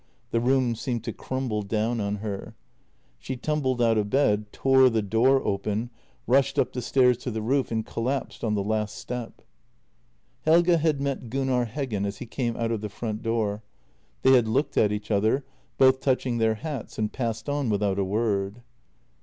[0.31, 2.55] The room seemed to crumble down on her.
[3.19, 5.91] She tumbled out of bed, tore the door open,
[6.25, 9.43] rushed up the stairs to the roof, and collapsed on the last step.
[10.43, 13.61] Helge had met Gunnar Heggen as he came out of the front door.
[14.23, 15.45] They had looked at each other,
[15.77, 18.63] both touching their hats, and passed on without a word.